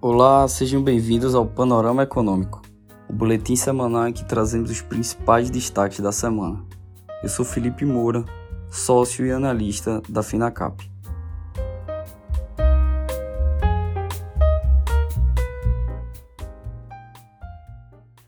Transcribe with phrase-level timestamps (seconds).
[0.00, 2.62] Olá, sejam bem-vindos ao Panorama Econômico,
[3.10, 6.64] o boletim semanal em que trazemos os principais destaques da semana.
[7.20, 8.24] Eu sou Felipe Moura,
[8.70, 10.88] sócio e analista da Finacap.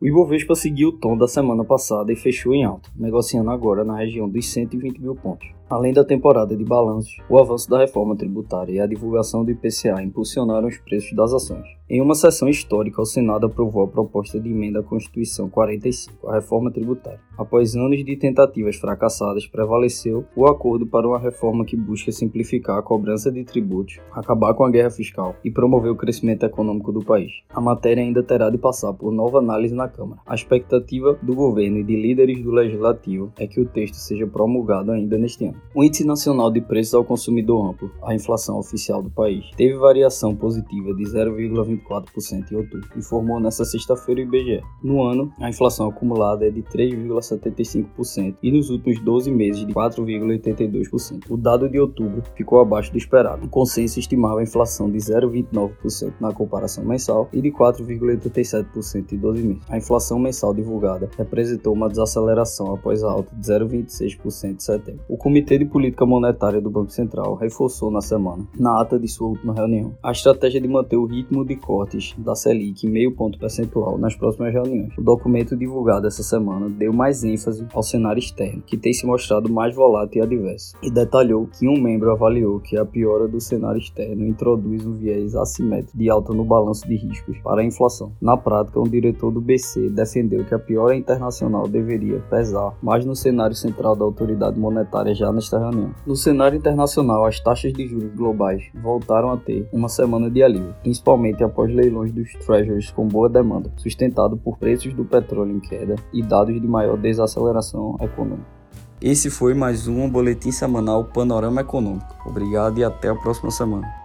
[0.00, 3.98] O Ibovespa seguiu o tom da semana passada e fechou em alta, negociando agora na
[3.98, 5.46] região dos 120 mil pontos.
[5.68, 10.02] Além da temporada de balanços, o avanço da reforma tributária e a divulgação do IPCA
[10.02, 11.66] impulsionaram os preços das ações.
[11.88, 16.34] Em uma sessão histórica, o Senado aprovou a proposta de emenda à Constituição 45, a
[16.34, 17.20] reforma tributária.
[17.36, 22.82] Após anos de tentativas fracassadas, prevaleceu o acordo para uma reforma que busca simplificar a
[22.82, 27.32] cobrança de tributos, acabar com a guerra fiscal e promover o crescimento econômico do país.
[27.50, 30.20] A matéria ainda terá de passar por nova análise na Câmara.
[30.26, 34.92] A expectativa do governo e de líderes do legislativo é que o texto seja promulgado
[34.92, 35.61] ainda neste ano.
[35.74, 40.36] O Índice Nacional de Preços ao Consumidor Amplo, a inflação oficial do país, teve variação
[40.36, 44.62] positiva de 0,24% em outubro, informou nesta sexta-feira o IBGE.
[44.82, 51.30] No ano, a inflação acumulada é de 3,75% e nos últimos 12 meses de 4,82%.
[51.30, 53.46] O dado de outubro ficou abaixo do esperado.
[53.46, 59.42] O consenso estimava a inflação de 0,29% na comparação mensal e de 4,87% em 12
[59.42, 59.62] meses.
[59.70, 65.02] A inflação mensal divulgada representou uma desaceleração após a alta de 0,26% em setembro.
[65.08, 69.28] O Comitê de Política Monetária do Banco Central reforçou na semana, na ata de sua
[69.28, 73.38] última reunião, a estratégia de manter o ritmo de cortes da Selic em meio ponto
[73.38, 74.96] percentual nas próximas reuniões.
[74.96, 79.52] O documento divulgado essa semana deu mais ênfase ao cenário externo, que tem se mostrado
[79.52, 83.78] mais volátil e adverso, e detalhou que um membro avaliou que a piora do cenário
[83.78, 88.12] externo introduz um viés assimétrico de alta no balanço de riscos para a inflação.
[88.20, 93.16] Na prática, um diretor do BC defendeu que a piora internacional deveria pesar mais no
[93.16, 95.94] cenário central da autoridade monetária já nesta reunião.
[96.06, 100.74] No cenário internacional, as taxas de juros globais voltaram a ter uma semana de alívio,
[100.82, 105.96] principalmente após leilões dos treasuries com boa demanda, sustentado por preços do petróleo em queda
[106.12, 108.62] e dados de maior desaceleração econômica.
[109.00, 112.14] Esse foi mais um boletim semanal Panorama Econômico.
[112.24, 114.01] Obrigado e até a próxima semana.